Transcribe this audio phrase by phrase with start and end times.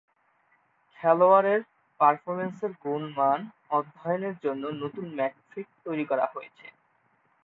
[0.99, 1.61] খেলোয়াড়ের
[1.99, 3.39] পারফরম্যান্সের গুণমান
[3.71, 6.65] অধ্যয়নের জন্য নতুন মেট্রিক তৈরি করা হয়েছে।